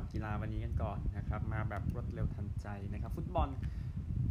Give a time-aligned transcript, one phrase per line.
[0.00, 3.48] าวกีฬาวันนี้กันก่อนนะครับ มาแบบรวดเร็วทันใจนะครับ ฟุตบอล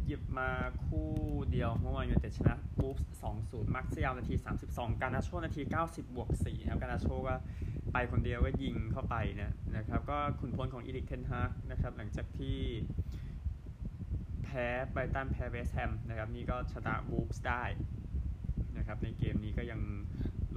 [0.06, 0.50] หยิบมา
[0.84, 1.10] คู่
[1.50, 3.08] เดียวเมื่อวานยูไนเต็ดชนะวูล์ฟส์
[3.40, 4.34] 2-0มาร์กซิยาลนาที
[4.68, 7.34] 32 การ์นาโชนาที 90 บวก4ครับการ์นาโชก็
[7.92, 12.58] ไปคนเดียวก็ยิงเข้าไปนะนะครับก็ขุนพลของอีริกเทนฮากนะครับหลังจากที่
[14.44, 17.64] แพ้ไบรท์ตันแพ้เวสต์แฮมนะครับนี่ก็ชนะวูล์ฟส์ได้
[18.76, 19.80] นะครับในเกมนี้ก็ยัง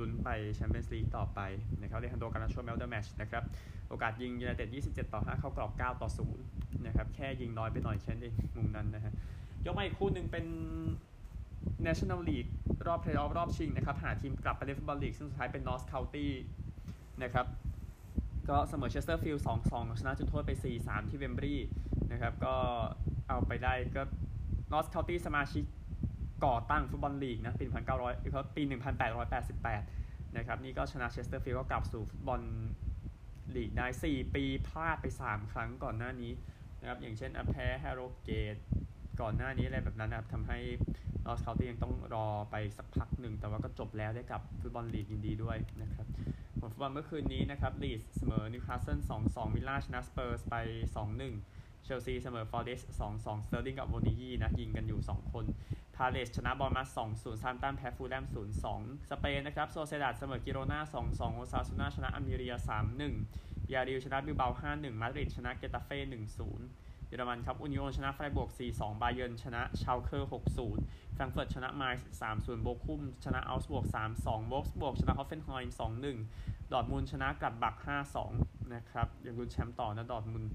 [0.03, 1.39] ลุ้นไปแชมเปี้ยนส์ลีกต่อไป
[1.81, 3.43] นะครับอเลฮานโดร การ์นาโช man of the match นะครับ
[3.89, 6.09] โอกาสยิงยูไนเต็ด 27 ต่อ 5 เข้ากรอบ 9 ต่อ
[6.47, 9.13] 0 นะครับ แค่ยิงน้อยไปหน่อยแค่นั้นเองมุมนั้นนะฮะ
[9.65, 10.45] ยกมาอีกคู่หนึ่งเป็น
[11.87, 12.51] National League
[12.87, 16.27] รอบเพลย์ออฟรอบชิงนะครับ หาทีมกลับไปเล่นฟุตบอลลีก ซึ่งสุดท้ายเป็น Notts County
[17.23, 17.45] นะครับ
[18.49, 20.51] ก็เสมอเชสเตอร์ฟิลด์2-2 ชนะจุดโทษไป
[20.81, 21.55] 4-3 ที่เวมบลีย์
[22.11, 22.55] นะครับ ก็
[23.27, 24.03] เอาไปได้ก็
[24.71, 25.63] Notts County สมาชิก
[26.45, 28.63] ก่อตั้งฟุตบอลลีกนะปี1900เขาปี
[29.49, 32.41] 1888 นะครับ นี่ก็ชนะเชสเตอร์ฟิลด์ก็กลับสู่ฟุตบอล
[33.55, 36.31] ลีกได้ 4 ปีพลาดไป 3 ครั้งก่อนหน้านี้
[36.79, 38.55] นะครับ อย่างเช่นแพ้แฮโรเกต
[39.21, 40.59] ก่อนหน้านี้อะไรแบบนั้นนะครับทำให้
[41.25, 46.05] ลอสคา u ตี้ยังต้องรอไปสักพักหนึ่ง แต่ว่าก็จบแล้วได้กับฟุตบอลลีกยินดีด้วยนะครับ
[46.59, 50.55] ผลฟุตบอลเมื่อคืนนี้นะครับลีดส์เสมอนิวคาสเซิล2-2วิลล่าชนะสเปอร์สไป
[51.21, 55.45] 2-1เชลซีเสมอฟอร์เรสต์2-2สเตอร์ลิงกับอโวนิยีนะยิงกันอยู่ 2 คน
[55.95, 58.25] พาเลซชนะบอร์นมัธ2-0เซาแธมป์ตันแพ้ฟูแล่ม
[58.67, 62.57] 0-2 สเปนนะครับโซเซดาดเสมอกิโรนา2-2โอซาซูนาชนะอัลเมเรีย
[63.15, 65.99] 3-1บียาร์เรอัลชนะบิลเบา5-1 มาดริดชนะเกตาเฟ่
[66.55, 70.29] 1-0 เยอรมันครับอูนิโอนชนะไฟรบวร์ก4-2 บาเยนชนะชาวเคอร์
[70.71, 73.85] 6-0แฟรงเฟิร์ตชนะไมนซ์3-0 โบคุมชนะเอาก์สบวร์ก
[74.17, 75.75] 3-2โวล์ฟสบวร์กชนะฮอฟเฟนไฮม์
[76.21, 77.75] 2-1 ดอร์ทมุนชนะกลัดบัค
[78.23, 80.45] 5-2 นะครับยังลุ้นแชมป์ต่อนะดอร์ทมุน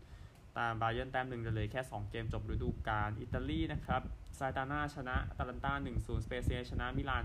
[0.58, 4.02] ตามบาเยนแต้มหนึ่งเลยแค่ 2 เกมจบฤดูกาลอิตาลีนะครับ
[4.38, 7.24] ซาแลร์นิตาน่าชนะอตาลันตา1-0 สเปเซียชนะมิลาน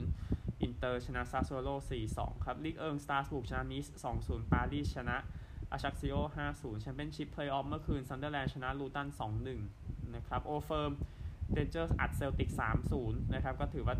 [0.00, 1.68] 2-0 อินเตอร์ชนะซาโซโล
[2.08, 3.86] 4-2 ครับลีกเอิงสตราส์บูร์กชนะนิส
[4.20, 5.16] 2-0 ปารีสชนะ
[5.70, 6.16] อาชักซิโอ
[6.50, 9.08] 5-0 แชมเปี้ยนชิพเพลย์ออฟเมื่อคืนซันเดอร์แลนด์ชนะลูตัน
[9.60, 10.92] 2-1 นะครับโอลด์เฟิร์ม
[11.52, 12.50] เรนเจอร์สอัดเซลติก
[12.92, 13.96] 3-0 นะครับ ก็ถือว่า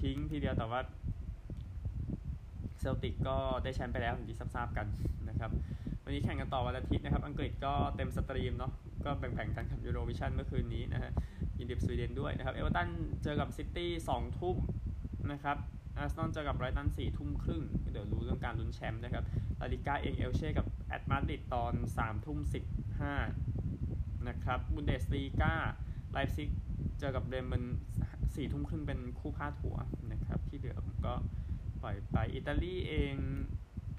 [0.00, 0.80] ทิ้งทีเดียวแต่ว่า
[2.80, 4.86] เซลติกก็ได้แชมป์ไปแล้วอย่างที่ทราบกัน
[5.28, 5.50] นะครับ
[6.08, 8.72] วันนี้แข่งกันต่อวันอาทิตย์นะครับ อังกฤษก็เต็ม stream เนาะ
[9.04, 11.10] ก็แบ่งๆกันกับยูโรวิชั่นเมื่อคืนนี้นะฮะ
[11.58, 12.88] ยินดีสวีเดนด้วยนะครับ เอเวอร์ตัน
[13.22, 14.56] เจอกับซิตี้2ทุ่ม
[15.32, 15.56] นะครับ
[15.96, 19.24] อาร์เซนอลเจอกับไบรท์ตัน4ทุ่มครึ่ง เดี๋ยวรู้เรื่องการลุ้นแชมป์นะครับ
[19.60, 22.38] ลาลีก้าเองเอลเช่กับแอตมาดริดตอน3ทุ่ม
[23.34, 25.52] 15นะครับ บุนเดสลีกา
[26.12, 26.50] ไลป์ซิก
[26.98, 27.64] เจอกับเบรเมน
[28.08, 29.76] 4ทุ่มครึ่งเป็นคู่พาดหัว
[30.12, 31.14] นะครับ ที่เหลือผมก็
[31.82, 33.14] ปล่อยไป อิตาลีเอง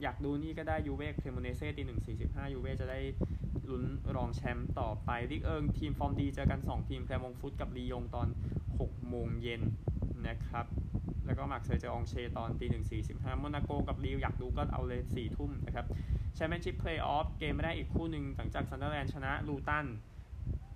[0.02, 3.00] อยากดูนี่ก็ได้ยูเว่เครโมเนเซ่ตีหนึ่งสี่สิบห้ายูเว่จะได้
[3.70, 3.84] ลุ้น
[4.16, 8.28] รองแชมป์ต่อไปลีกเอิงทีมฟอร์มดีเจอกัน 2 ทีมแคลร์มงต์ฟุตกับลียงตอน
[8.70, 9.62] 6 โมงเย็น
[10.28, 10.66] นะครับ
[11.26, 15.86] แล้วก็มาร์กเซยเจออองเช่ตอนตีหนึ่งสี่สิบห้าโมนาโกกับลีลล์อยากดูก็เอาเลยสี่ทุ่มนะครับ
[16.36, 19.86] แชมเปี้ยนชิพเพลย์ออฟเกมไม่ได้อีกคู่หนึ่งหลังจากซันเดอร์แลนด์ชนะลูตัน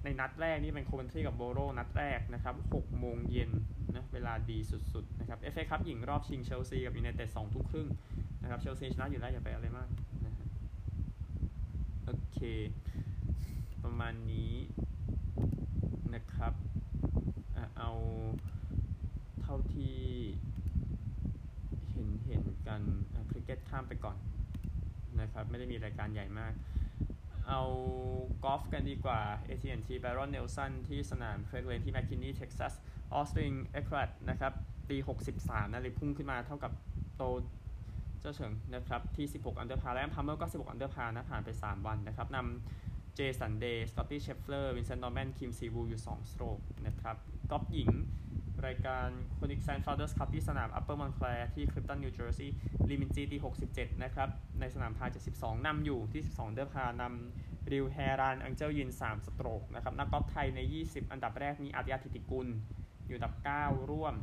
[0.03, 3.51] ในนัดแรกนี่เป็นโคเวนทรีกับโบโรนัดแรกนะครับ6โมงเย็น
[3.95, 7.87] นะเวลาดีสุดๆนะครับเอฟเอคัพหญิงรอบชิงเชลซีกับยูไนเต็ดสองทุ่มครึ่ง
[8.43, 9.87] นะครับเชลซีชนะอยู่แล้วอย่าไปอะไรมาก
[10.25, 10.33] นะ
[12.05, 12.39] โอเค
[13.83, 14.53] ประมาณนี้
[16.13, 16.53] นะครับ
[17.77, 17.91] เอา
[19.41, 19.97] เท่าที่
[21.91, 22.81] เห็นเห็นกัน
[23.29, 24.17] คริกเก็ตข้ามไปก่อน
[25.21, 26.53] นะครับ ไม่ได้มีรายการใหญ่มาก
[27.47, 27.61] เอา
[28.43, 32.73] กอล์ฟกันดีกว่า AT&T Byron Nelson ที่สนามเครกแรนช์ที่แมคคินนีเท็กซัส
[33.13, 34.53] ออสตินเอ็กโครตนะครับ
[34.89, 34.97] ตี
[35.35, 36.71] 63นะเลยพุ่งขึ้นมาเท่ากับ
[37.17, 37.23] โต่ว
[38.23, 47.15] เจ๋อเฉิงนะครับที่ 16 under par และพาลเมอร์ก็ 16 under par นะผ่านไป 3 วันนะครับนำเจสันเดย์สกอตตี้เชฟเฟลอร์วินเซนต์นอร์แมนคิมซีวูอยู่ 2 stroke นะครับ
[47.51, 47.89] กอล์ฟหญิง
[48.65, 49.07] รายการ
[49.37, 52.55] คอกนิแซนต์ฟาวเดอร์สคัพที่สนามอัปเปอร์มอนแคลร์ที่คลิฟตันนิวเจอร์ซีย์
[52.89, 53.37] ลีมินจีตี
[53.69, 54.29] 67 นะครับ
[54.59, 55.05] ในสนามพาร์
[55.35, 62.47] 72นำอยู่ที่ 12 under par นำริวแฮรันแองเจิลยิน 3 stroke นะครับนักกอล์ฟไทยใน 20 อันดับแรกมีอาฒยาฐิติกุล
[63.07, 64.15] อยู่อันดับ 9 ร่วม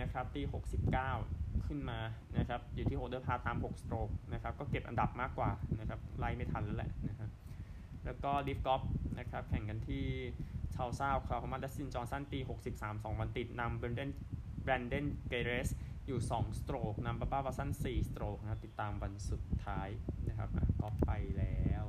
[0.00, 1.98] นะครับตี69 ขึ้นมา
[2.38, 5.50] นะครับอยู่ที่หก under par ตาม6 stroke นะครับก็เก็บอันดับมากกว่า
[5.80, 7.30] นะครับไล่ไม่ทันแล้วแหละนะครับ
[8.04, 8.82] แล้วก็ลิฟกอล์ฟ
[9.18, 10.04] นะครับแข่งกันที่
[10.74, 12.38] ทัลซาโอคลาโฮมาดัสตินจอห์นสันตี
[12.72, 14.10] 63 2 วันติดนำเบรนเดน
[14.62, 15.68] แบรนเดนเกรซ
[16.06, 19.88] อยู่ 2 stroke นำบับบาวัตสัน4 stroke นะครับติดตามวันสุดท้าย
[20.28, 20.48] นะครับ
[20.80, 21.84] กอฟไปแล้ว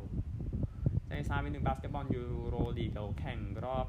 [1.10, 3.88] ในซาเป็นหนึ่งบาสเกตบอลยูโรลีกเราแข่งรอบ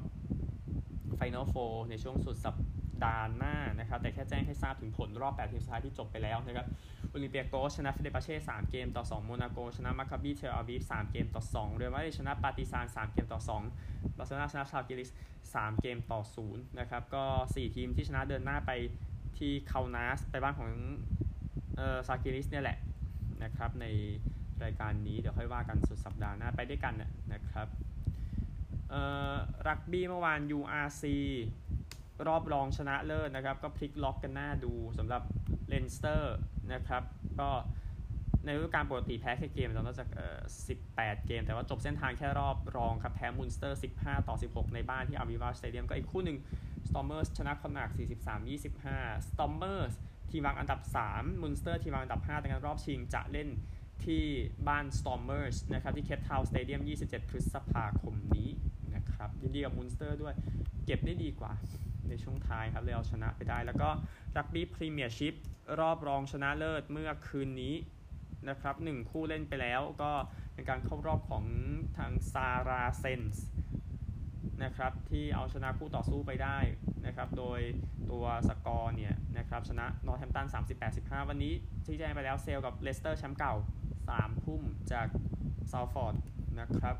[1.15, 1.55] Final Four
[1.89, 2.55] ในช่วงสุดสัป
[3.03, 6.67] ดาห์หน้านะครับแต่แค่แจ้งให้ทราบถึงผลรอบ 8 ทีมสุดท้ายที่จบไปแล้วนะครับ
[7.09, 15.09] โอลิมเปียกอสชนะเฟเนร์บาห์เช่ 3 เกมต่อ 2 โมนาโก ชนะมาคาบีเทลอาวีฟ 3 เกมต่อ 2 เรอัลมาดริดชนะปาร์ติซาน 3 เกมต่อ 2บาร์เซโลนาชนะซัลกิริส
[15.45, 18.71] 3 เกมต่อ 0 นะครับ ก็ 4 ทีมที่ชนะเดินหน้าไป
[19.37, 20.69] ที่เคานาส ไปบ้านของ
[21.77, 22.77] เอ่อซัลกิริสเนี่ยแหละ
[23.43, 23.85] นะครับใน
[24.63, 26.93] รายการนี้เดี๋ยวค่อยว่ากันสุดสัปดาห์หน้าไปด้วยกัน
[27.33, 27.67] นะครับ
[28.89, 29.01] เอ่
[29.31, 29.35] อ
[29.67, 31.03] รักบี้เมื่อวาน URC
[32.27, 35.21] รอบรองชนะเลิศนะครับ ก็พลิกล็อกกันน่าดูสำหรับ
[35.67, 36.35] เลนสเตอร์
[36.73, 37.03] นะครับ
[37.39, 37.49] ก็
[38.43, 40.39] ในฤดูกาลปกติแพ้แค่เกมตอนนอกจากเอ่อ
[40.83, 46.37] 18 เกม แต่ว่าจบเส้นทางแค่รอบรองครับ แพ้มุนสเตอร์ 15 ต่อ 16 ในบ้านที่อาวิวาสเตเดียมก็อีกคู่หนึ่ง
[46.87, 47.89] Stormers ชนะคอนนาคต์
[48.59, 49.93] 43-25 Stormers
[50.31, 50.79] ทีมวางอันดับ
[51.11, 53.49] 3มุนสเตอร์ทีมวางอันดับ5ในการรอบชิงจะเล่น
[54.05, 54.23] ที่
[54.67, 58.49] บ้าน Stormers นะครับ ที่เคปทาวน์สเตเดียม 27 พฤษภาคมนี้
[58.95, 60.33] นะครับยินดีกับมุนสเตอร์ด้วย
[60.85, 61.53] เก็บได้ดีกว่า
[62.09, 63.89] ในช่วงท้ายครับเลยเอาชนะไปได้ แล้วก็
[64.37, 65.33] รักบี้พรีเมียร์ชิพ
[65.79, 67.75] รอบรองชนะเลิศเมื่อคืนนี้
[68.49, 70.11] นะครับหนึ่งคู่เล่นไปแล้วก็
[70.53, 71.45] เป็นการเข้ารอบของ
[71.97, 73.45] ทางซาราเซนส์
[74.63, 76.57] นะครับที่เอาชนะคู่ต่อสู้ไปได้
[77.05, 77.59] นะครับโดย
[78.11, 80.47] ตัวสกอร์เนี่ยนะครับชนะนอร์แฮมตัน
[80.87, 81.53] 30-85วันนี้
[81.85, 83.53] ที่แจ้งไปแล้วเซลกับเลสเตอร์แชมป์เก่า
[83.99, 84.61] 3พุ่ม
[84.91, 85.07] จาก
[85.71, 86.15] ซาวฟอร์ด
[86.59, 86.95] นะครับ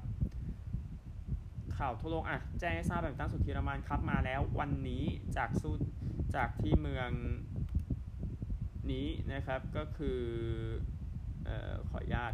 [1.78, 5.04] ข่าวทั่วโลกอะแจ้งให้ทราบแบบตั้งสุดทีรมันครับมาแล้ววันนี้
[5.38, 5.74] จากสู้
[6.36, 7.10] จากที่เมือง
[8.92, 10.22] นี้นะครับก็คือ
[11.46, 12.34] เอ่อขออนุญาต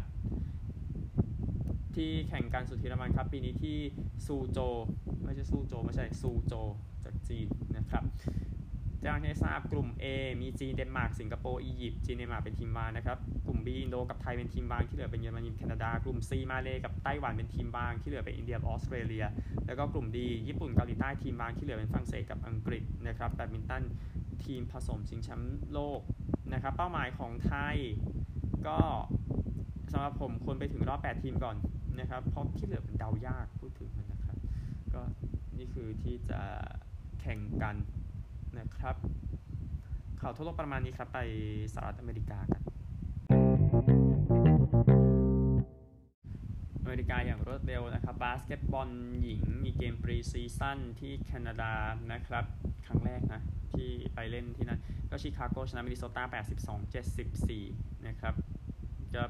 [1.96, 3.78] ที่แข่งกันสุดีร์มานคัพ ปีนี้ที่
[4.26, 4.58] ซูโจ
[5.24, 6.54] ไม่ใช่ซูโจ ไม่ใช่ซูโจ
[7.04, 8.04] จากจีนนะครับ
[9.04, 10.04] แจ้งให้ทราบกลุ่ม A
[10.42, 19.24] มีจีนเดนมาร์กสิงคโปร์อียิปต์จีนเดนมาร์กเป็นทีมวางนะครับ กลุ่ม B อินโดกับไทยเป็นทีมวางที่เหลือเป็นเยอรมนีแคนาดากลุ่ม C มาเลกับไต้หวันเป็นทีมวางที่เหลือเป็นอินเดียออสเตรเลีย
[19.66, 20.18] แล้วก็กลุ่ม D
[20.48, 23.82] ญี่ปุ่นเกาหลีใต้ทีมวางที่เหลือเป็นฝรั่งเศสกับอังกฤษนะครับแบดมินตัน
[24.44, 26.00] ทีมผสมชิงแชมป์โลก
[26.52, 27.76] นะครับเป้าหมายของไทย
[28.66, 28.78] ก็
[29.92, 31.56] สำหรับผมควรไปถึงรอบ 8 ทีมก่อน
[32.00, 34.36] นะครับเพราะที่เหลือเป็นเดายากพูดถึงมันนะครับ
[34.94, 35.02] ก็
[35.58, 36.40] นี่คือที่จะ
[37.20, 37.76] แข่งกัน
[38.58, 38.96] นะครับ
[40.20, 41.20] ข่าวทั่วโลกประมาณนี้ครับ ไป
[41.74, 42.62] สหรัฐอเมริกากัน
[46.82, 48.90] อเมริกาอย่างรวดเร็วนะครับ บาสเกตบอล
[49.22, 51.72] หญิงมีเกม preseason ที่แคนาดา
[52.12, 52.44] นะครับ
[52.86, 53.42] ครั้งแรกนะ
[53.72, 54.80] ที่ไปเล่นที่นั่น
[55.10, 56.24] ก็ชิคาโกชนะมินนิโซตา
[57.34, 58.34] 82-74 นะครับ
[59.14, 59.22] จะ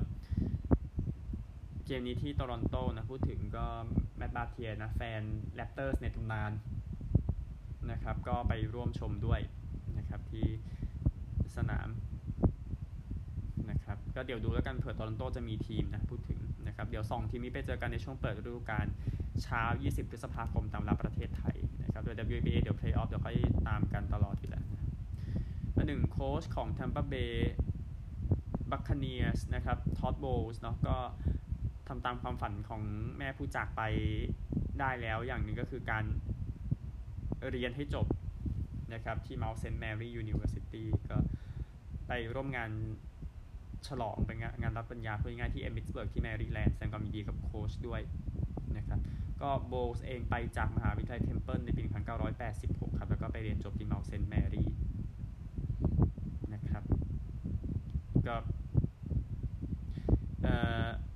[1.86, 3.66] เกมนี้ที่โตรอนโตนะ พูดถึงก็
[4.16, 5.22] แมตต์บาเทียนะ แฟน
[5.54, 6.50] แรปเตอร์สในตำนาน
[7.92, 9.40] นะครับ ก็ไปร่วมชมด้วย
[9.98, 10.46] นะครับที่
[11.56, 11.88] สนาม
[13.70, 18.86] นะครับก็เดี๋ยวดูแล้วกันเผื่อโตรอนโตจะมีทีมนะพูดถึงนะครับเดี๋ยว 2 ทีมนี้ไปเจอกันในช่วงเปิดฤดูกาล
[19.42, 23.36] เช้า 20 พฤษภาคมตามเวลาประเทศไทยนะครับโดย WBA เดี๋ยว Playoff เดี๋ยวค่อย
[23.68, 24.82] ตามกันตลอดอยู่แล้วนะ
[25.76, 27.34] มาหนึ่งโค้ชของ Tampa Bay
[28.70, 30.96] Buccaneers นะครับท็อดโบลส์เนาะก็
[31.88, 32.82] ทำตามความฝันของ
[33.18, 33.82] แม่ผู้จากไป
[34.80, 36.04] ได้แล้วอย่างหนึ่งก็คือการ
[37.52, 38.06] เรียนให้จบ
[38.94, 39.78] นะครับที่ Mount St.
[39.82, 41.16] Mary University ก็
[42.06, 42.70] ไปร่วมงาน
[43.88, 48.00] ฉลองเป็นงานรับปริญญาพูดง่ายที่เอมิสเบิร์กที่แมริแลนด์แสดงความยินดีกับโค้ชด้วย
[48.76, 49.00] นะครับ
[49.42, 51.84] ก็โบลส์เองไปจากมหาวิทยาลัยเทมเพิลในปี
[52.40, 54.26] 1986 ครับ แล้วก็ไปเรียนจบที่ Mount St.
[54.32, 54.64] Mary
[56.54, 56.82] นะครับ
[58.26, 58.36] ก็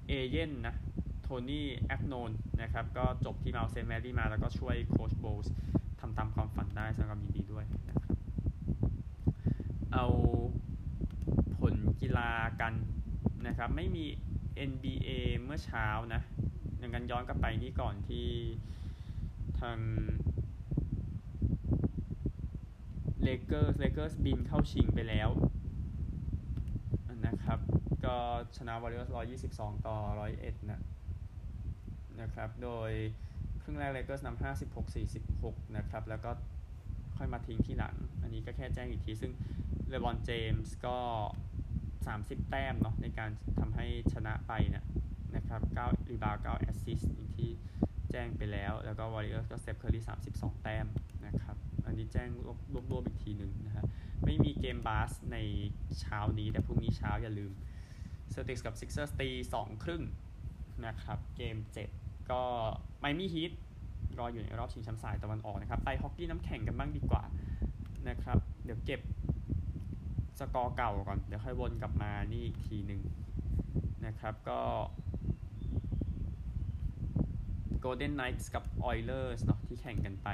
[0.09, 0.75] เอเย่นต์นะ
[1.23, 2.31] โทนี่แอคโนน
[2.63, 3.89] นะครับ ก็จบที่ Mount St.
[3.91, 5.53] Mary มาแล้วก็ช่วยโค้ชโบลส์
[6.19, 8.17] ตามความฝันได้แสดงความยินดีด้วยนะครับ
[9.93, 10.07] เอา
[11.59, 12.73] ผลกีฬากัน
[13.47, 14.05] นะครับไม่มี
[14.71, 15.09] NBA
[15.43, 16.23] เมื่อเช้านะ
[16.79, 18.29] อย่างนั้นย้อนกลับไปนี่ก่อนที่
[19.61, 19.79] ทาง
[23.23, 25.29] เลเกอร์เลเกอร์สบินเข้าชิงไปแล้ว
[27.27, 27.61] นะครับ
[28.05, 28.17] ก็
[28.57, 29.11] ชนะวอริเออร์ส
[29.59, 29.97] 122ต่อ
[30.35, 30.81] 101นะ
[32.21, 32.91] นะครับ โดย
[33.69, 34.97] ครึ่งแรกเลเกอร์สนำ56
[35.27, 36.31] 46นะครับ แล้วก็
[37.17, 39.33] ค่อยมาทิ้งที่หลัง อันนี้ก็แค่แจ้งอีกที ซึ่ง
[39.89, 40.99] เลบอนเจมส์ก็
[41.89, 44.85] 30 แต้มเนาะในการทำให้ชนะไปเนี่ย
[45.37, 47.51] นะครับ9 rebound 9 assist อย่างที่
[48.11, 50.87] แจ้งไปแล้ว แล้วก็วอริเออร์ก็สเตฟเคอร์รี่32 แต้ม
[51.27, 51.57] นะครับ
[51.87, 53.85] อันนี้แจ้งรวบรวบอีกทีหนึ่งนะฮะ
[54.25, 55.37] ไม่มีเกมบาสใน
[56.01, 57.53] เช้านี้ แต่พรุ่งนี้เช้าอย่าลืม
[58.31, 60.03] เซลติกส์กับซิกเซอร์สตีสองครึ่ง
[60.87, 61.57] นะครับ เกม
[61.93, 62.43] 7 ก็
[63.01, 63.53] ไมอามี่ฮีท
[64.19, 67.23] รออยู่ในรอบชิงแชมป์สายตะวันออกนะครับ ไปฮอกกี้น้ำแข็งกันบ้างดีกว่า
[68.09, 69.01] นะครับ เดี๋ยวเก็บ
[70.39, 73.01] สกอร์เก่าก่อน เดี๋ยวค่อยวนกลับมานี่อีกทีหนึ่ง
[74.07, 74.61] นะครับก็
[77.85, 80.29] Golden Knights กับ Oilers เนาะที่แข่งกันไป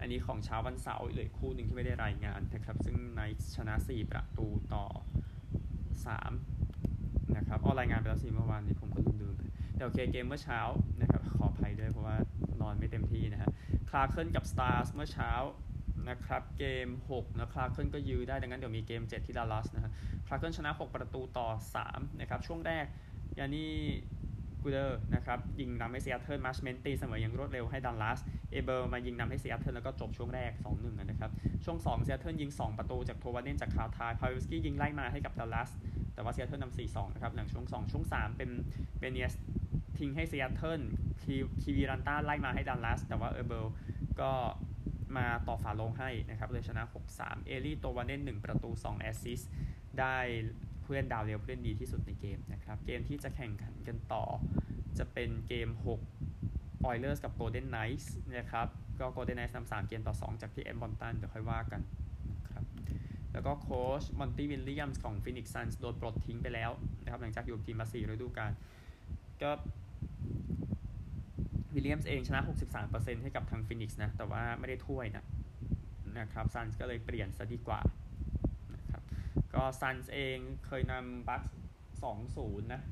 [0.00, 4.84] อันนี้ของเช้าวันเสาร์เลยคู่หนึ่งที่ไม่ได้รายงานนะครับ ซึ่ง Knights ชนะ 4 ประตูต่อ
[6.50, 9.42] 3 นะครับเอารายงานไปแล้วสิเมื่อวานนี้ผมก็ลืมๆไป
[9.74, 10.60] แต่โอเคเกมเมื่อเช้า
[11.32, 12.16] ขออภัยด้วยเพราะว่า
[12.60, 13.50] นอนไม่เต็มที่นะฮะ
[13.90, 15.32] คราเคนกับ Stars เมื่อเช้า
[16.08, 19.92] นะครับเกม 6 นะคราเคนก็ยื้อได้ ดังนั้นเดี๋ยวมีเกม 7 ที่ดัลลัสนะฮะ
[20.26, 21.48] คราเคนชนะ 6 ประตูต่อ
[21.84, 22.84] 3 นะครับ ช่วงแรก
[23.38, 23.72] ยานนี่
[24.62, 30.50] กูร์ดนะครับ ยิงนำให้เซีแอตเทิลมาร์ชเมนตีเสมออย่างรวดเร็วให้ดัลลัส เอเบอร์ลีมายิงนำให้เซีแอตเทิลแล้วก็จบช่วงแรก
[30.80, 31.30] 2-1 นะครับ
[31.64, 35.70] ช่วง2ซีแอตเทิลยิง 2 ประตูจากโทวาเนนจากคาวทายพาวิสกี้ยิงไล่มาให้กับดัลลัส
[36.14, 38.50] แต่ว่าเซีแอตเทิลนนำ4-2 นะครับ หลังช่วง 2 ช่วง 3 เป็น
[38.98, 39.34] เบเนียส
[39.98, 40.80] ทิ้งให้ซีแอตเทิล
[41.62, 43.72] คีวีรันต้าไล่มาให้ดัลลัส แต่ว่าเอเบอร์
[44.20, 44.32] ก็
[45.16, 46.82] มาต่อฝาลงให้นะครับเลยชนะ
[47.14, 49.40] 6-3 เอลี่โตวาเนน1ประตู 2 แอสซิส
[50.00, 50.16] ได้
[50.82, 54.24] เพื่อนดาวเร็วเพื่อนดีที่สุดในเกมนะครับ เกมที่จะแข่งขันกันต่อ
[54.98, 55.68] จะเป็นเกม
[56.28, 58.68] 6 Oilers กับ Golden Knights นะครับ
[59.00, 61.82] ก็ Golden Knights นำ3เกมต่อ 2 จากที่เอ็ดมอนตันเดี๋ยวค่อยว่ากัน
[62.44, 62.64] นะครับ
[63.32, 66.70] แล้วก็โค้ชมอนตี้วิลเลียมส์ของ Phoenix Suns โดนปลดทิ้งไปแล้ว
[67.02, 68.52] นะครับหลังจากอยู่ทีมมา4ฤดูกาล
[69.42, 69.50] ก็
[71.74, 72.40] วิลเลียมส์เองชนะ
[72.82, 75.24] 63%ให้กับทางฟินิกส์นะ แต่ว่าไม่ได้ถ้วยนะ
[76.18, 77.80] นะครับซันส์ก็เลยเปลี่ยนซะดีกว่า
[78.74, 79.02] นะครับ
[79.54, 81.42] ก็ซันส์เองเคยนำบัคส์
[82.06, 82.82] 2-0นะ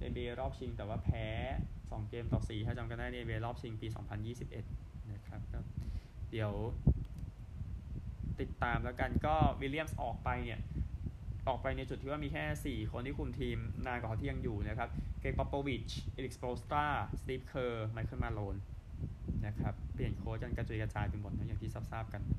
[0.00, 1.26] ในเบรอบชิงแต่ว่าแพ้
[1.68, 3.88] 2 เกมต่อ 4 ถ้าจำกันได้ในเบรอบชิงปี
[4.48, 5.58] 2021 นะครับก็
[6.30, 6.52] เดี๋ยว
[8.40, 10.60] ติดตามแล้วกันก็วิลเลียมส์ออกไปเนี่ย
[11.48, 16.84] ออกไปในจุดที่ว่ามีแค่ 4 คนที่คุมทีมนานกว่าเขาที่ยังอยู่นะครับ เกรกปอปโปวิชเอริกสโปลสตรา
[17.20, 18.56] สตีฟเคอร์ไมเคิลมาโลน
[19.46, 22.38] นะครับ เปลี่ยนโค้ชกันกระจุยกระจายไปหมดนะอย่างที่ทราบกันนะ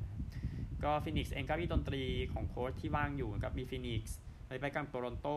[0.83, 4.17] ก็ฟินิกส์เองก็มีดนตรีของโค้ชที่ว่างอยู่กับมีฟินิกส์
[4.61, 5.27] ไปกันโตรอนโต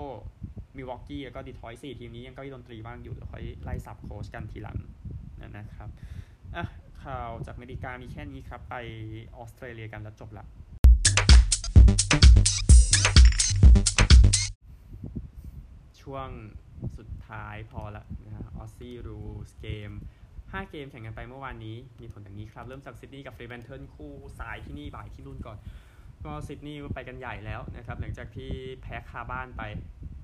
[0.77, 4.79] มิลวอกี้แล้วก็ดีทรอยต์สี่ทีมนี้ยังก็มีดนตรีว่างอยู่เดี๋ยวค่อยไล่สับโค้ชกันทีหลัง
[5.57, 5.89] นะครับ
[6.57, 6.65] อะ
[7.03, 8.75] ข่าวจากอเมริกามีแค่นี้ครับ ไป
[9.37, 10.47] ออสเตรเลียกันแล้วจบละ
[16.03, 16.29] ช่วง
[16.99, 19.91] สุดท้ายพอละนะฮะ Aussie Rules เกม
[20.31, 25.59] 5 เกมแข่งกันไปเมื่อวานนี้มีผลอย่างนี้ครับ เริ่มจากซิดนีย์กับฟรีแมนเทิลคู่สายที่นี่บ่ายที่นู่นก่อน
[26.25, 28.51] ก็ซิดนีย์ไปกันใหญ่แล้วนะครับ หลังจากที่
[28.83, 29.63] แพ้คาบ้านไป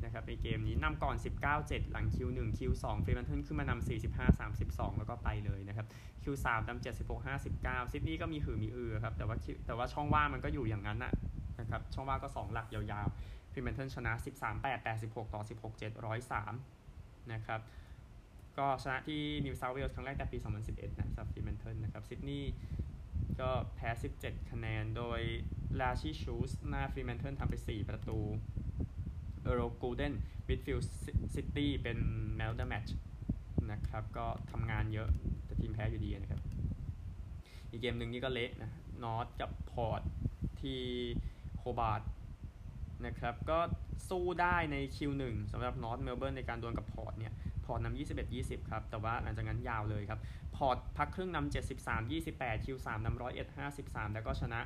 [0.04, 1.16] นะครับในเกมนี้นำก่อน
[1.54, 3.86] 19-7 หลัง Q1 Q2 ฟรีแมนเทิลขึ้นมานำ
[4.38, 5.86] 45-32 แล้วก็ไปเลยนะครับ
[6.22, 6.84] Q3 นำ
[7.34, 10.98] 76-59ซิดนีย์ก็มีหือมีอือครับแต่ว่าแต่ว่าช่องว่างมันก็อยู่อย่างนั้น
[11.60, 14.12] นะครับช่องว่างก็ 2 หลักยาวๆ ฟรีแมนเทิลชนะ
[14.52, 15.72] 13-8 86 ต่อ 16
[16.50, 17.60] 703 นะครับ
[18.58, 22.52] ก็ชนะที่นิวเซาท์เวลส์ครั้งแรกแต่ปี 2011 นะสำหรับฟรีแมนเทิลนะครับซิดนีย์
[23.40, 25.20] ก็แพ้ 17 คะแนน โดย
[25.80, 28.18] ลาชี ชูลท์ซ หน้าฟรีแมนเทิลทำไป 4 ประตู
[29.42, 30.14] เออร์รอล กูลเดน
[30.48, 31.98] midfield ซิดนีย์เป็น
[32.36, 32.96] man of the match
[33.70, 35.08] นะครับ ก็ทำงานเยอะ
[35.44, 36.40] แต่ทีมแพ้อยู่ดีนะครับ
[37.70, 38.70] อีกเกมหนึ่งนี่ก็เละนะ
[39.04, 40.02] นอร์ธกับพอร์ต
[40.60, 40.80] ที่
[41.56, 42.00] โฮบาร์ต
[43.04, 43.58] นะครับก็
[44.08, 45.22] สู้ได้ใน Q1
[45.52, 47.32] สำหรับนอร์ธเมลเบิร์นในการดวลกับพอร์ตเนี่ย
[47.64, 47.98] พอร์ตนำ
[48.32, 50.20] 21-20 ครับ แต่ว่าหลังจากนั้นยาวเลยครับ
[50.56, 51.52] พอร์ตพักครึ่งนำ
[52.04, 53.18] 73-28 Q3 นำ
[53.62, 54.60] 101-53 แล้วก็ชนะ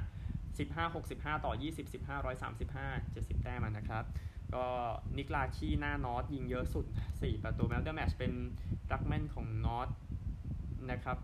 [0.70, 4.04] 15-65 ต่อ 20 15 135 70 แต้มนะครับ
[4.54, 4.66] ก็
[5.16, 8.32] นิกลาคีหน้านอตยิงเยอะสุด 4 ประตู man of the match เป็น
[8.92, 9.88] ruckman ของนอร์ธ
[10.90, 11.18] นะครับ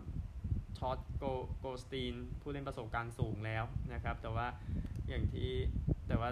[0.77, 1.23] ท็อดด์ โก
[1.59, 4.47] ลด์สตีนผู้เล่นประสบการณ์สูงแล้วนะครับ แต่ว่า
[5.09, 5.51] อย่างที่
[6.07, 6.29] แต่ว่า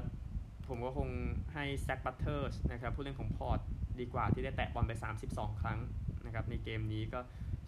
[0.70, 1.10] ผมก็คง
[1.54, 3.60] ให้แซคบัตเตอร์สนะครับผู้เล่นของพอร์ต
[4.00, 4.94] ดีกว่าที่ได้แตะบอลไป
[5.28, 5.80] 32 ครั้ง
[6.26, 7.20] นะครับในเกมนี้ก็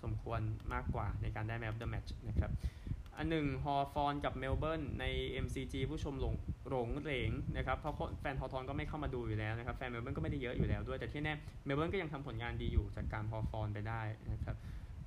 [0.04, 0.42] สมควร
[0.74, 2.52] มากกว่าในการได้ man of the match นะครับ
[3.18, 5.06] อันหนึ่งฮอว์ธอร์นกับเมลเบิร์นใน
[5.46, 11.34] MCG ผู้ชมโหรงโหรงเหรงนะครับเพราะแฟนฮอว์ธอร์นก็ไม่เข้ามาดูอยู่แล้วนะครับแฟนเมลเบิร์นก็ไม่ได้เยอะอยู่แล้วด้วย แต่ที่แน่
[11.66, 14.02] เมลเบิร์นก็ยังทำผลงานดีอยู่จากการฮอว์ธอร์นไปได้
[14.32, 14.56] นะครับ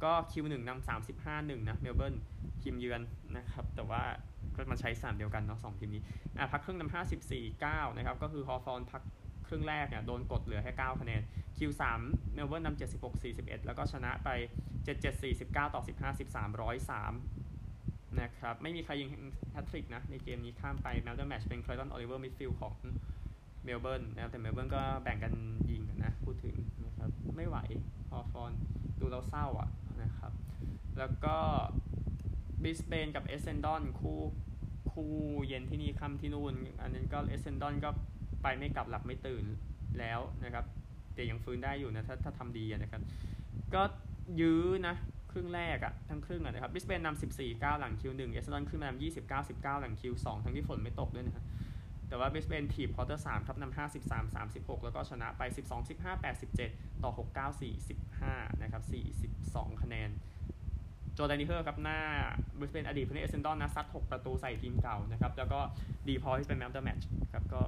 [0.03, 2.15] ก็ Q1 นำ35 1นะเมลเบิร์น
[2.63, 3.01] ทีมเยือน
[3.37, 4.03] นะครับแต่ว่า
[4.57, 6.03] ก็มาใช้สนามเดียวกันเนาะสองทีมนี้
[6.39, 6.95] อะพักครึ่งนำ
[7.29, 9.03] 54 9นะครับก็คือฮอว์ธอร์นพัก
[9.49, 11.23] ครึ่งแรกเนี่ยโดนกดเหลือแค่9คะแนน
[11.59, 11.83] Q3
[12.35, 14.29] เมลเบิร์นนำ76 41 แล้วก็ชนะไป
[14.85, 19.09] 77 49 ต่อ 15 13 103 นะครับ ไม่มีใครยิง
[19.53, 22.75] แฮตทริกนะ ในเกมนี้ข้ามไป man of the match เป็นเคลย์ตันออลิเวอร์ midfield ของ
[23.65, 25.33] เมลเบิร์นนะครับแต่เมลเบิร์นก็แบ่งกัน
[25.71, 27.57] ยิงนะ พูดถึงนะครับ ไม่ไหว
[28.11, 28.53] ฮอว์ธอร์น
[29.01, 29.69] ดูเราเศร้าอะ
[30.03, 30.33] นะครับ
[30.99, 31.37] แล้วก็
[32.65, 34.21] บริสเบนกับเอเซนดอนคู่
[34.93, 35.13] คู่
[35.49, 37.91] เย็นที่นี่ค่ำที่นู่น อันนั้นก็เอเซนดอนก็
[38.43, 39.45] ไปไม่กลับหลับไม่ตื่น
[39.99, 40.65] แล้วนะครับ
[41.15, 43.03] แต่ยังฟื้นได้อยู่นะถ้าถ้าทำดีนะครับ
[43.75, 43.83] ก็
[44.41, 44.95] ยื้อนะ
[45.33, 51.45] ครึ่งแรกอะทั้งครึ่งอะนะครับบริสเบนนำ14 9หลัง Q1เอเซนดอนขึ้นมานำ29 19หลัง Q2ทั้งที่ฝนไม่ตกด้วยนะฮะ
[52.09, 56.23] แต่ว่าบริสเบนถีบ quarter 3ครับนำ53 36แล้วก็ชนะไป12 15
[56.63, 58.83] 87ต่อ6 9 4 15นะครับ
[59.43, 60.11] 42คะแนน
[61.21, 61.99] โจแดนิเฮอร์ครับหน้า
[62.59, 65.61] บริสเบนอดีตผู้เล่นเอเซนดอนนะซัด 6 ประตูใส่ทีมเก่านะครับ แล้วก็
[66.09, 67.61] ดีพอที่เป็น man of the match ครับก็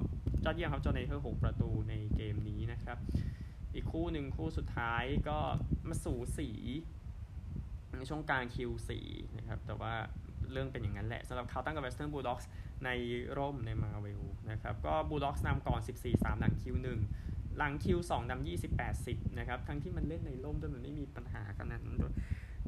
[0.45, 2.97] ยอดเยี่ยมครับโจแดนิเฮอร์ 6 ประตูในเกมนี้นะครับ
[3.73, 5.37] อีกคู่หนึ่งคู่สุดท้ายก็
[5.87, 6.49] มาสูสี
[7.97, 8.89] ในช่วงกลาง Q4
[9.37, 9.93] นะครับ แต่ว่า
[10.51, 12.49] เรื่องเป็นอย่างนั้นแหละสำหรับคาร์ลตันกับเวสเทิร์นบูลด็อกส์
[12.85, 12.89] ใน
[13.37, 15.79] ร่มในมาร์เวลนะครับ ก็บูลด็อกส์นำก่อน
[16.09, 16.87] 14-3 หลัง Q1
[17.57, 22.13] หลัง Q2 นำ20 80นะครับ ทั้งที่มันเล่นในร่มด้วยมันไม่มีปัญหากันนั้นด้วย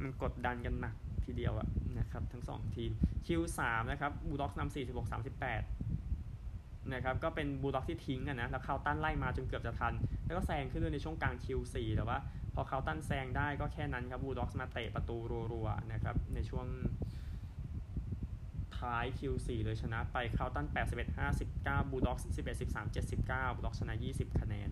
[0.04, 1.68] มันกดดันกันหนักทีเดียวอะ
[2.00, 2.92] นะครับทั้ง 2 ทีม
[3.28, 3.60] Q3
[3.92, 9.94] นะครับบูลด็อกนำ46 38นะครับก็เป็นบูลด็อกที่ทิ้งอะนะแล้วคาร์ลตันไล่มาจนเกือบจะทัน
[10.25, 12.18] แล้วก็แซงขึ้นด้วยในช่วงกลาง Q4 แต่ว่า
[12.54, 15.18] พอคาร์ลตันแซงได้ก็แค่นั้นครับบูลด็อกมาเตะประตู
[15.52, 16.68] รัวๆนะครับในช่วง
[18.78, 21.18] ท้าย Q4 เลยชนะไปคาร์ลตัน81
[21.50, 24.70] 59บูลด็อก11 13 79บูลด็อกชนะ 20 คะแนน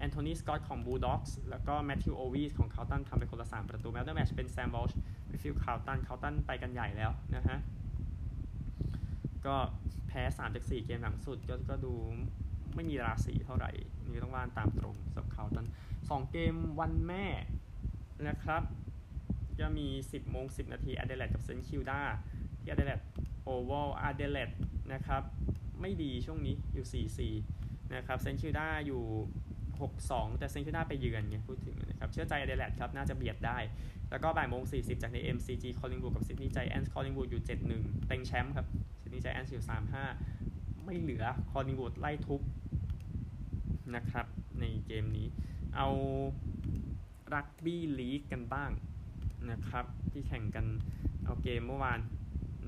[0.00, 7.58] แอนโทนีสกอตของบูลด็อกส์แล้วก็แมทธิวโอวีสของคาร์ลตันทำไปคนละ 3 ประตู man of the match เป็นแซม วอลช์ midfield คาร์ลตันคาร์ลตันไปกันใหญ่แล้วนะฮะ
[9.46, 9.56] ก็
[10.08, 11.92] แพ้3จาก4เกมหลังสุดก็ก็ดู
[12.74, 13.70] ไม่มีราศีเท่าไหร่
[14.08, 15.66] นี่ต้องว่ากันตามตรงสำหรับคาร์ลตัน
[15.98, 17.24] 2 เกมวันแม่
[18.28, 18.62] นะครับ
[19.58, 22.00] จะมี 10โมง10 นาทีอเดเลดกับเซนต์คิลดา
[22.60, 23.00] ที่อเดเลด
[23.44, 24.50] โอเวลอเดเลด
[24.92, 25.22] นะครับ
[25.80, 27.06] ไม่ดีช่วงนี้อยู่
[27.50, 29.02] 4-4 นะครับเซนต์คิลดาอยู่
[29.88, 33.58] 6-2 แต่เซนต์คิลดาไปเยือนไงพูดถึงนะครับเชื่อใจอเดเลดครับน่าจะเบียดได้
[34.10, 37.42] แล้วก็บ่ายโมง 40 จากใน MCG คอลลิงบูดกับซิดนีย์ไจแอนท์คอลลิงบูดอยู่
[37.74, 38.66] 7-1 เต็งแชมป์ครับ
[39.02, 39.64] ซิดนีย์ไจแอนท์อยู่
[40.24, 42.40] 3-5 ไม่เหลือคอลลิงบูดไล่ทุบ
[43.94, 44.26] นะครับ
[44.60, 45.26] ในเกมนี้
[45.76, 45.88] เอา
[47.34, 48.70] รักบี้ลีกกันบ้าง
[49.50, 50.66] นะครับที่แข่งกัน
[51.24, 52.00] เอาเกมเมื่อวาน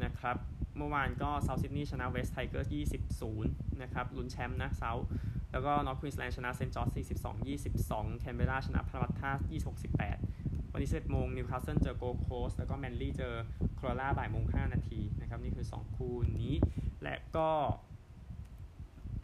[0.04, 0.36] นะครับ
[0.76, 5.06] เมื่อวานก็เซาท์ซิดนีย์ชนะเวสต์ไทเกอร์20 0นะครับลุ้นแชมป์นะเซาท์
[5.52, 6.88] แล้วก็นอร์ทควีนส์แลนด์ชนะเซนต์จอร์จ
[7.22, 9.30] 42 22 แคนเบราชนะพาร์รามัตตา
[9.64, 9.76] 26
[10.20, 13.34] 18 วันนี้11โมงนิวคาสเซิลเจอโกลด์โคสต์แล้วก็แมนลี่เจอ
[13.76, 16.54] โครนูลลาบ่ายโมง5นาทีนะครับ นี่คือ 2 คู่นี้
[17.02, 17.48] และก็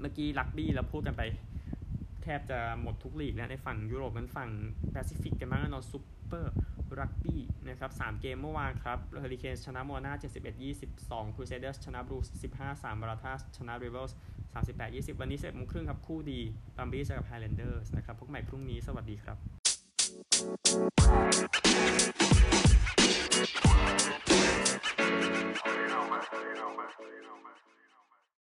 [0.01, 1.23] เมื่อกี้รักบี้เราพูดกันไป
[2.23, 4.51] แทบจะหมดทุกลีกแล้วในฝั่งยุโรปนั้นฝั่ง
[4.93, 6.55] แปซิฟิกกันบ้างนอนซุปเปอร์
[7.01, 12.27] รักบี้นะครับ3เกมเมื่อวานครับเฮอริเคนชนะโมอานา71 22ครูเซเดอร์ชนะบลูส์
[12.59, 14.17] 15 3วาราทาห์ชนะเรเบลส์
[14.55, 16.41] 38 20 วันนี้เสร็จโมงครึ่งครับ คู่ดี
[16.77, 19.37] บรัมบี้เจอกับไฮแลนเดอร์สนะครับพบใหม่พรุ่งนี้สวัสดีครับ